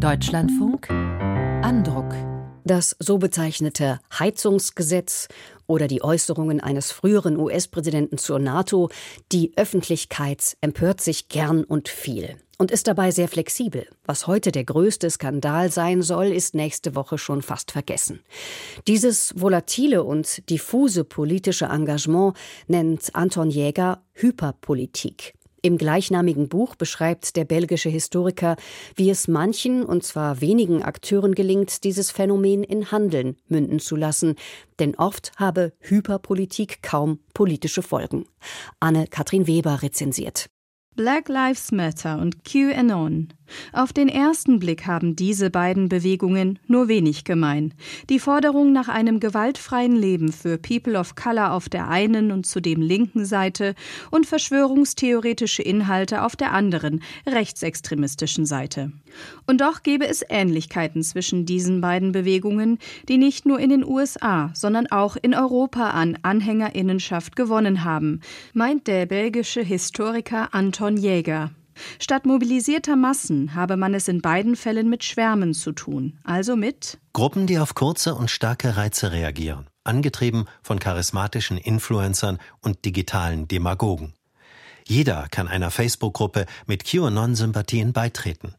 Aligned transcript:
Deutschlandfunk 0.00 0.88
Andruck. 0.90 2.14
Das 2.64 2.96
so 3.00 3.18
bezeichnete 3.18 4.00
Heizungsgesetz 4.18 5.28
oder 5.66 5.88
die 5.88 6.02
Äußerungen 6.02 6.58
eines 6.60 6.90
früheren 6.90 7.36
US-Präsidenten 7.36 8.16
zur 8.16 8.38
NATO, 8.38 8.88
die 9.30 9.52
Öffentlichkeit 9.56 10.56
empört 10.62 11.02
sich 11.02 11.28
gern 11.28 11.64
und 11.64 11.90
viel 11.90 12.36
und 12.56 12.70
ist 12.70 12.88
dabei 12.88 13.10
sehr 13.10 13.28
flexibel. 13.28 13.86
Was 14.06 14.26
heute 14.26 14.52
der 14.52 14.64
größte 14.64 15.10
Skandal 15.10 15.70
sein 15.70 16.00
soll, 16.00 16.28
ist 16.28 16.54
nächste 16.54 16.94
Woche 16.94 17.18
schon 17.18 17.42
fast 17.42 17.70
vergessen. 17.70 18.20
Dieses 18.86 19.34
volatile 19.38 20.02
und 20.02 20.48
diffuse 20.48 21.04
politische 21.04 21.66
Engagement 21.66 22.34
nennt 22.68 23.14
Anton 23.14 23.50
Jäger 23.50 24.02
Hyperpolitik. 24.14 25.34
Im 25.62 25.76
gleichnamigen 25.76 26.48
Buch 26.48 26.74
beschreibt 26.74 27.36
der 27.36 27.44
belgische 27.44 27.90
Historiker, 27.90 28.56
wie 28.96 29.10
es 29.10 29.28
manchen, 29.28 29.84
und 29.84 30.04
zwar 30.04 30.40
wenigen 30.40 30.82
Akteuren 30.82 31.34
gelingt, 31.34 31.84
dieses 31.84 32.10
Phänomen 32.10 32.64
in 32.64 32.90
Handeln 32.90 33.36
münden 33.48 33.78
zu 33.78 33.96
lassen, 33.96 34.36
denn 34.78 34.94
oft 34.94 35.32
habe 35.36 35.72
Hyperpolitik 35.80 36.82
kaum 36.82 37.18
politische 37.34 37.82
Folgen. 37.82 38.24
Anne-Kathrin 38.80 39.46
Weber 39.46 39.82
rezensiert. 39.82 40.48
Black 40.96 41.28
Lives 41.28 41.70
Matter 41.70 42.18
und 42.18 42.44
QAnon. 42.44 43.28
Auf 43.72 43.92
den 43.92 44.08
ersten 44.08 44.60
Blick 44.60 44.86
haben 44.86 45.16
diese 45.16 45.50
beiden 45.50 45.88
Bewegungen 45.88 46.60
nur 46.68 46.86
wenig 46.86 47.24
gemein. 47.24 47.74
Die 48.08 48.20
Forderung 48.20 48.72
nach 48.72 48.88
einem 48.88 49.18
gewaltfreien 49.18 49.96
Leben 49.96 50.30
für 50.30 50.56
People 50.56 50.96
of 50.96 51.16
Color 51.16 51.52
auf 51.52 51.68
der 51.68 51.88
einen 51.88 52.30
und 52.30 52.46
zudem 52.46 52.80
linken 52.80 53.24
Seite 53.24 53.74
und 54.12 54.26
verschwörungstheoretische 54.26 55.62
Inhalte 55.62 56.22
auf 56.22 56.36
der 56.36 56.52
anderen, 56.52 57.02
rechtsextremistischen 57.26 58.46
Seite. 58.46 58.92
Und 59.46 59.60
doch 59.62 59.82
gäbe 59.82 60.06
es 60.06 60.24
Ähnlichkeiten 60.28 61.02
zwischen 61.02 61.44
diesen 61.44 61.80
beiden 61.80 62.12
Bewegungen, 62.12 62.78
die 63.08 63.16
nicht 63.16 63.46
nur 63.46 63.58
in 63.58 63.70
den 63.70 63.84
USA, 63.84 64.52
sondern 64.54 64.86
auch 64.88 65.16
in 65.20 65.34
Europa 65.34 65.90
an 65.90 66.18
Anhängerinnenschaft 66.22 67.34
gewonnen 67.34 67.82
haben, 67.82 68.20
meint 68.54 68.86
der 68.86 69.06
belgische 69.06 69.62
Historiker 69.62 70.54
Anton 70.54 70.79
Jäger. 70.96 71.50
Statt 71.98 72.26
mobilisierter 72.26 72.96
Massen 72.96 73.54
habe 73.54 73.76
man 73.76 73.94
es 73.94 74.08
in 74.08 74.20
beiden 74.20 74.56
Fällen 74.56 74.90
mit 74.90 75.04
Schwärmen 75.04 75.54
zu 75.54 75.72
tun, 75.72 76.18
also 76.24 76.56
mit 76.56 76.98
Gruppen, 77.12 77.46
die 77.46 77.58
auf 77.58 77.74
kurze 77.74 78.14
und 78.14 78.30
starke 78.30 78.76
Reize 78.76 79.12
reagieren, 79.12 79.66
angetrieben 79.84 80.46
von 80.62 80.78
charismatischen 80.78 81.56
Influencern 81.58 82.38
und 82.60 82.84
digitalen 82.84 83.48
Demagogen. 83.48 84.14
Jeder 84.86 85.28
kann 85.30 85.48
einer 85.48 85.70
Facebook-Gruppe 85.70 86.46
mit 86.66 86.84
QAnon-Sympathien 86.84 87.92
beitreten. 87.92 88.54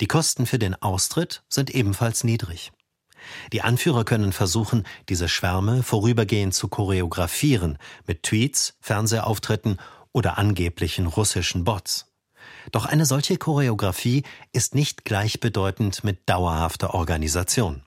Die 0.00 0.06
Kosten 0.06 0.46
für 0.46 0.58
den 0.58 0.74
Austritt 0.80 1.42
sind 1.48 1.70
ebenfalls 1.70 2.24
niedrig. 2.24 2.72
Die 3.52 3.62
Anführer 3.62 4.04
können 4.04 4.32
versuchen, 4.32 4.84
diese 5.08 5.28
Schwärme 5.28 5.82
vorübergehend 5.82 6.54
zu 6.54 6.68
choreografieren 6.68 7.78
mit 8.06 8.22
Tweets, 8.22 8.74
Fernsehauftritten 8.80 9.78
oder 10.16 10.38
angeblichen 10.38 11.06
russischen 11.06 11.64
Bots. 11.64 12.10
Doch 12.72 12.86
eine 12.86 13.04
solche 13.04 13.36
Choreografie 13.36 14.22
ist 14.52 14.74
nicht 14.74 15.04
gleichbedeutend 15.04 16.04
mit 16.04 16.26
dauerhafter 16.26 16.94
Organisation. 16.94 17.82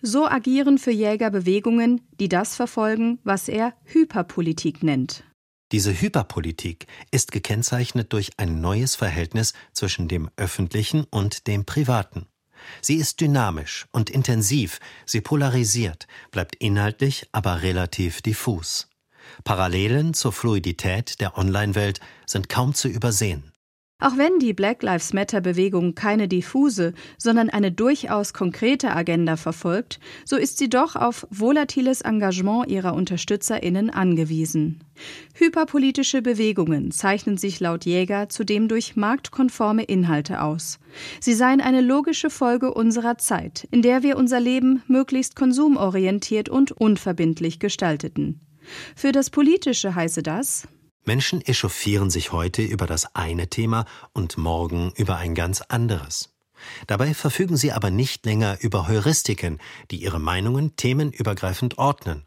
So 0.00 0.26
agieren 0.26 0.78
für 0.78 0.90
Jäger 0.90 1.30
Bewegungen, 1.30 2.00
die 2.18 2.30
das 2.30 2.56
verfolgen, 2.56 3.18
was 3.22 3.48
er 3.48 3.74
Hyperpolitik 3.84 4.82
nennt. 4.82 5.24
Diese 5.72 5.92
Hyperpolitik 6.00 6.86
ist 7.10 7.32
gekennzeichnet 7.32 8.12
durch 8.14 8.30
ein 8.38 8.62
neues 8.62 8.96
Verhältnis 8.96 9.52
zwischen 9.74 10.08
dem 10.08 10.30
öffentlichen 10.36 11.04
und 11.04 11.46
dem 11.46 11.66
privaten. 11.66 12.26
Sie 12.80 12.96
ist 12.96 13.20
dynamisch 13.20 13.86
und 13.92 14.08
intensiv, 14.08 14.80
sie 15.04 15.20
polarisiert, 15.20 16.06
bleibt 16.30 16.54
inhaltlich 16.56 17.28
aber 17.32 17.60
relativ 17.62 18.22
diffus. 18.22 18.88
Parallelen 19.44 20.14
zur 20.14 20.32
Fluidität 20.32 21.20
der 21.20 21.38
Online-Welt 21.38 22.00
sind 22.26 22.48
kaum 22.48 22.74
zu 22.74 22.88
übersehen. 22.88 23.52
Auch 24.02 24.16
wenn 24.16 24.40
die 24.40 24.52
Black 24.52 24.82
Lives 24.82 25.12
Matter 25.12 25.40
Bewegung 25.40 25.94
keine 25.94 26.26
diffuse, 26.26 26.92
sondern 27.18 27.50
eine 27.50 27.70
durchaus 27.70 28.32
konkrete 28.34 28.90
Agenda 28.96 29.36
verfolgt, 29.36 30.00
so 30.24 30.34
ist 30.34 30.58
sie 30.58 30.68
doch 30.68 30.96
auf 30.96 31.24
volatiles 31.30 32.00
Engagement 32.00 32.68
ihrer 32.68 32.94
Unterstützerinnen 32.94 33.90
angewiesen. 33.90 34.82
Hyperpolitische 35.34 36.20
Bewegungen 36.20 36.90
zeichnen 36.90 37.36
sich 37.36 37.60
laut 37.60 37.84
Jäger 37.84 38.28
zudem 38.28 38.66
durch 38.66 38.96
marktkonforme 38.96 39.84
Inhalte 39.84 40.42
aus. 40.42 40.80
Sie 41.20 41.34
seien 41.34 41.60
eine 41.60 41.80
logische 41.80 42.28
Folge 42.28 42.74
unserer 42.74 43.18
Zeit, 43.18 43.68
in 43.70 43.82
der 43.82 44.02
wir 44.02 44.16
unser 44.16 44.40
Leben 44.40 44.82
möglichst 44.88 45.36
konsumorientiert 45.36 46.48
und 46.48 46.72
unverbindlich 46.72 47.60
gestalteten. 47.60 48.40
Für 48.94 49.12
das 49.12 49.30
Politische 49.30 49.94
heiße 49.94 50.22
das, 50.22 50.68
Menschen 51.04 51.40
echauffieren 51.40 52.10
sich 52.10 52.30
heute 52.30 52.62
über 52.62 52.86
das 52.86 53.16
eine 53.16 53.48
Thema 53.48 53.86
und 54.12 54.36
morgen 54.36 54.92
über 54.96 55.16
ein 55.16 55.34
ganz 55.34 55.60
anderes. 55.62 56.32
Dabei 56.86 57.12
verfügen 57.12 57.56
sie 57.56 57.72
aber 57.72 57.90
nicht 57.90 58.24
länger 58.24 58.58
über 58.60 58.86
Heuristiken, 58.86 59.58
die 59.90 59.96
ihre 59.96 60.20
Meinungen 60.20 60.76
themenübergreifend 60.76 61.78
ordnen. 61.78 62.24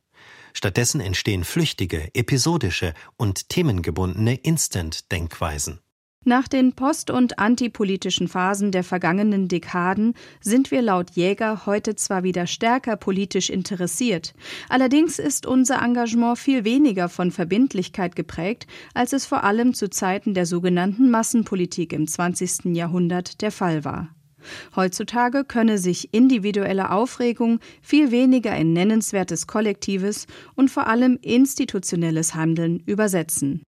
Stattdessen 0.54 1.00
entstehen 1.00 1.46
flüchtige, 1.46 2.14
episodische 2.14 2.94
und 3.18 3.50
themengebundene 3.50 4.36
Instant-Denkweisen. 4.36 5.80
Nach 6.28 6.48
den 6.48 6.74
post- 6.74 7.12
und 7.12 7.38
antipolitischen 7.38 8.28
Phasen 8.28 8.72
der 8.72 8.84
vergangenen 8.84 9.48
Dekaden 9.48 10.16
sind 10.42 10.72
wir 10.72 10.82
laut 10.82 11.12
Jäger 11.12 11.68
heute 11.68 11.96
zwar 11.96 12.24
wieder 12.24 12.48
stärker 12.48 12.96
politisch 12.96 13.52
interessiert, 13.52 14.34
allerdings 14.68 15.20
ist 15.20 15.46
unser 15.46 15.84
Engagement 15.84 16.40
viel 16.40 16.64
weniger 16.64 17.10
von 17.10 17.30
Verbindlichkeit 17.30 18.16
geprägt, 18.16 18.66
als 18.96 19.14
es 19.14 19.28
vor 19.28 19.44
allem 19.44 19.76
zu 19.76 19.88
Zeiten 19.88 20.34
der 20.34 20.48
sogenannten 20.48 21.12
Massenpolitik 21.12 21.94
im 21.94 22.08
20. 22.08 22.76
Jahrhundert 22.76 23.44
der 23.44 23.52
Fall 23.52 23.86
war. 23.86 24.10
Heutzutage 24.76 25.44
könne 25.44 25.78
sich 25.78 26.12
individuelle 26.12 26.90
Aufregung 26.90 27.60
viel 27.84 28.10
weniger 28.10 28.56
in 28.56 28.74
nennenswertes 28.74 29.46
kollektives 29.46 30.26
und 30.56 30.72
vor 30.72 30.88
allem 30.88 31.20
institutionelles 31.22 32.34
Handeln 32.34 32.80
übersetzen. 32.80 33.62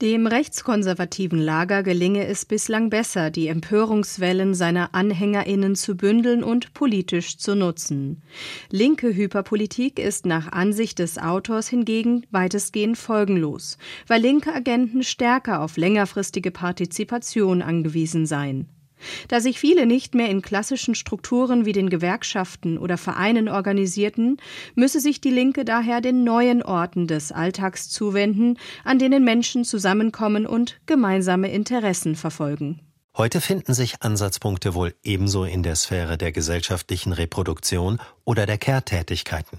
Dem 0.00 0.28
rechtskonservativen 0.28 1.40
Lager 1.40 1.82
gelinge 1.82 2.24
es 2.24 2.44
bislang 2.44 2.88
besser, 2.88 3.32
die 3.32 3.48
Empörungswellen 3.48 4.54
seiner 4.54 4.94
Anhängerinnen 4.94 5.74
zu 5.74 5.96
bündeln 5.96 6.44
und 6.44 6.72
politisch 6.72 7.36
zu 7.36 7.56
nutzen. 7.56 8.22
Linke 8.70 9.12
Hyperpolitik 9.12 9.98
ist 9.98 10.24
nach 10.24 10.52
Ansicht 10.52 11.00
des 11.00 11.18
Autors 11.18 11.66
hingegen 11.66 12.24
weitestgehend 12.30 12.96
folgenlos, 12.96 13.76
weil 14.06 14.22
linke 14.22 14.54
Agenten 14.54 15.02
stärker 15.02 15.62
auf 15.62 15.76
längerfristige 15.76 16.52
Partizipation 16.52 17.60
angewiesen 17.60 18.24
seien. 18.24 18.68
Da 19.28 19.40
sich 19.40 19.58
viele 19.58 19.86
nicht 19.86 20.14
mehr 20.14 20.28
in 20.28 20.42
klassischen 20.42 20.94
Strukturen 20.94 21.64
wie 21.64 21.72
den 21.72 21.90
Gewerkschaften 21.90 22.78
oder 22.78 22.98
Vereinen 22.98 23.48
organisierten, 23.48 24.38
müsse 24.74 25.00
sich 25.00 25.20
die 25.20 25.30
Linke 25.30 25.64
daher 25.64 26.00
den 26.00 26.24
neuen 26.24 26.62
Orten 26.62 27.06
des 27.06 27.32
Alltags 27.32 27.88
zuwenden, 27.88 28.58
an 28.84 28.98
denen 28.98 29.24
Menschen 29.24 29.64
zusammenkommen 29.64 30.46
und 30.46 30.80
gemeinsame 30.86 31.50
Interessen 31.50 32.16
verfolgen. 32.16 32.80
Heute 33.16 33.40
finden 33.40 33.74
sich 33.74 34.02
Ansatzpunkte 34.02 34.74
wohl 34.74 34.94
ebenso 35.02 35.44
in 35.44 35.64
der 35.64 35.74
Sphäre 35.74 36.16
der 36.16 36.30
gesellschaftlichen 36.30 37.12
Reproduktion 37.12 37.98
oder 38.24 38.46
der 38.46 38.58
Kehrtätigkeiten. 38.58 39.58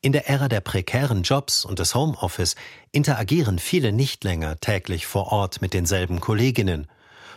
In 0.00 0.12
der 0.12 0.28
Ära 0.28 0.48
der 0.48 0.60
prekären 0.60 1.22
Jobs 1.22 1.64
und 1.64 1.78
des 1.78 1.94
Homeoffice 1.94 2.56
interagieren 2.90 3.58
viele 3.58 3.92
nicht 3.92 4.24
länger 4.24 4.58
täglich 4.60 5.06
vor 5.06 5.32
Ort 5.32 5.62
mit 5.62 5.72
denselben 5.72 6.20
Kolleginnen 6.20 6.88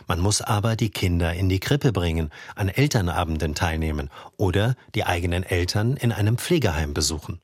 man 0.08 0.18
muss 0.18 0.40
aber 0.40 0.74
die 0.74 0.90
Kinder 0.90 1.32
in 1.34 1.48
die 1.48 1.60
Krippe 1.60 1.92
bringen, 1.92 2.30
an 2.56 2.68
Elternabenden 2.68 3.54
teilnehmen 3.54 4.10
oder 4.36 4.74
die 4.94 5.04
eigenen 5.04 5.44
Eltern 5.44 5.96
in 5.96 6.10
einem 6.10 6.38
Pflegeheim 6.38 6.94
besuchen. 6.94 7.40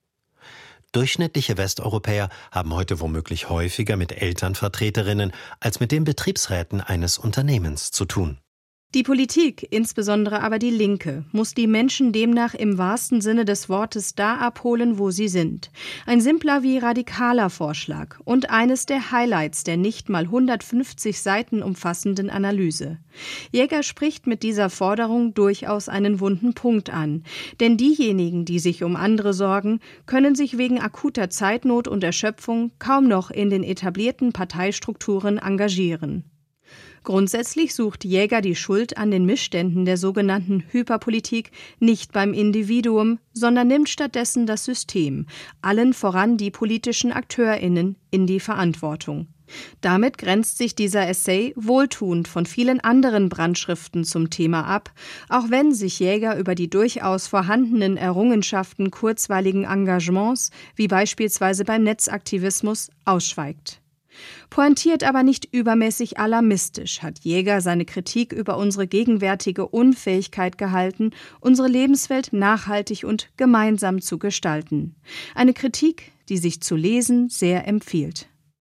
Durchschnittliche 0.93 1.56
Westeuropäer 1.56 2.28
haben 2.50 2.72
heute 2.72 3.00
womöglich 3.00 3.49
häufiger 3.49 3.96
mit 3.96 4.12
Elternvertreterinnen 4.12 5.32
als 5.58 5.81
mit 5.81 5.93
den 5.93 6.05
Betriebsräten 6.05 6.81
eines 6.81 7.19
Unternehmens 7.19 7.90
zu 7.90 8.05
tun. 8.05 8.38
Die 8.94 9.02
Politik, 9.02 9.67
insbesondere 9.73 10.41
aber 10.41 10.61
die 10.61 10.70
Linke, 10.70 11.25
muss 11.32 11.52
die 11.52 11.67
Menschen 11.67 12.12
demnach 12.12 12.55
im 12.55 12.79
wahrsten 12.79 13.20
Sinne 13.20 13.44
des 13.44 13.69
Wortes 13.69 14.14
da 14.14 14.37
abholen, 14.37 15.00
wo 15.00 15.11
sie 15.11 15.26
sind. 15.26 15.73
Ein 16.06 16.20
simpler 16.20 16.62
wie 16.62 16.79
radikaler 16.79 17.50
Vorschlag 17.50 18.20
und 18.25 18.50
eines 18.50 18.87
der 18.87 19.11
Highlights 19.11 19.64
der 19.64 19.79
nicht 19.79 20.08
mal 20.08 20.23
150 20.23 21.20
Seiten 21.20 21.61
umfassenden 21.61 22.31
Analyse. 22.31 22.99
Jäger 23.50 23.82
spricht 23.82 24.29
mit 24.29 24.44
dieser 24.44 24.70
Forderung 24.70 25.35
durchaus 25.35 25.88
einen 25.88 26.20
wunden 26.20 26.55
Punkt 26.55 26.88
an, 26.88 27.25
denn 27.58 27.76
diejenigen, 27.76 28.44
die 28.44 28.61
sich 28.61 28.85
um 28.85 28.94
andere 28.94 29.35
sorgen, 29.35 29.81
können 30.06 30.37
sich 30.37 30.56
wegen 30.56 30.81
akuter 30.81 31.31
Zeitnot 31.31 31.88
und 31.88 32.05
Erschöpfung 32.05 32.70
kaum 32.79 33.08
noch 33.08 33.32
in 33.32 33.50
den 33.50 33.64
etablierten 33.64 34.32
Parteistrukturen 34.32 35.38
engagieren. 35.38 36.31
Grundsätzlich 37.04 37.74
sucht 37.74 38.04
Jäger 38.04 38.40
die 38.40 38.56
Schuld 38.56 38.96
an 38.96 39.10
den 39.10 39.26
Missständen 39.26 39.84
der 39.84 39.98
sogenannten 39.98 40.64
Hyperpolitik 40.70 41.50
nicht 41.78 42.12
beim 42.12 42.32
Individuum, 42.32 43.18
sondern 43.34 43.68
nimmt 43.68 43.90
stattdessen 43.90 44.46
das 44.46 44.64
System, 44.64 45.26
allen 45.60 45.92
voran 45.92 46.38
die 46.38 46.50
politischen 46.50 47.12
Akteurinnen, 47.12 47.96
in 48.10 48.26
die 48.26 48.40
Verantwortung. 48.40 49.28
Damit 49.82 50.16
grenzt 50.16 50.56
sich 50.56 50.74
dieser 50.74 51.06
Essay 51.06 51.52
wohltuend 51.56 52.26
von 52.26 52.46
vielen 52.46 52.80
anderen 52.80 53.28
Brandschriften 53.28 54.04
zum 54.04 54.30
Thema 54.30 54.64
ab, 54.64 54.90
auch 55.28 55.50
wenn 55.50 55.74
sich 55.74 56.00
Jäger 56.00 56.38
über 56.38 56.54
die 56.54 56.70
durchaus 56.70 57.26
vorhandenen 57.26 57.98
Errungenschaften 57.98 58.90
kurzweiligen 58.90 59.64
Engagements, 59.64 60.50
wie 60.74 60.88
beispielsweise 60.88 61.64
beim 61.64 61.82
Netzaktivismus, 61.82 62.90
ausschweigt. 63.04 63.83
Pointiert 64.50 65.05
aber 65.05 65.22
nicht 65.22 65.49
übermäßig 65.52 66.19
alarmistisch 66.19 67.02
hat 67.02 67.20
Jäger 67.20 67.61
seine 67.61 67.84
Kritik 67.84 68.32
über 68.32 68.56
unsere 68.56 68.87
gegenwärtige 68.87 69.66
Unfähigkeit 69.66 70.58
gehalten, 70.58 71.11
unsere 71.40 71.69
Lebenswelt 71.69 72.32
nachhaltig 72.32 73.05
und 73.05 73.31
gemeinsam 73.37 74.00
zu 74.00 74.19
gestalten. 74.19 74.94
Eine 75.34 75.52
Kritik, 75.52 76.12
die 76.28 76.38
sich 76.38 76.61
zu 76.61 76.76
lesen 76.76 77.28
sehr 77.28 77.66
empfiehlt. 77.66 78.28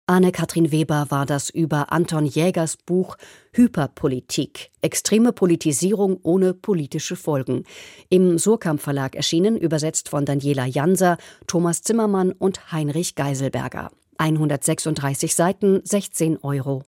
Anne-Kathrin 0.10 0.72
Weber 0.72 1.06
war 1.10 1.28
das 1.28 1.52
über 1.52 1.92
Anton 1.92 2.26
Jägers 2.26 2.78
Buch 2.78 3.16
Hyperpolitik. 3.54 4.72
Extreme 4.82 5.34
Politisierung 5.34 6.20
ohne 6.24 6.56
politische 6.56 7.16
Folgen. 7.16 7.64
Im 8.10 8.40
Surkamp 8.40 8.82
Verlag 8.82 9.16
erschienen, 9.16 9.56
übersetzt 9.56 10.10
von 10.10 10.26
Daniela 10.26 10.66
Janser, 10.66 11.20
Thomas 11.46 11.84
Zimmermann 11.84 12.32
und 12.32 12.72
Heinrich 12.72 13.14
Geiselberger. 13.14 13.92
136 14.20 15.34
Seiten, 15.34 15.82
16 15.84 16.44
Euro. 16.44 16.84